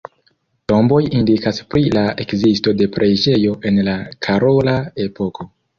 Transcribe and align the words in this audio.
Tomboj 0.71 1.01
indikas 1.19 1.61
pri 1.75 1.83
la 1.97 2.07
ekzisto 2.25 2.75
de 2.81 2.91
preĝejo 2.99 3.57
en 3.71 3.81
la 3.91 3.99
karola 4.29 4.79
epoko. 5.09 5.53